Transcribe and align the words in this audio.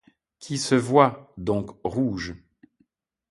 Qui 0.39 0.57
se 0.57 0.73
voie, 0.73 1.31
donc 1.37 1.77
rouge. 1.83 2.33